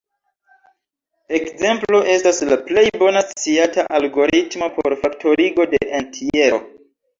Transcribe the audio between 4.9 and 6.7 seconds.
faktorigo de entjero.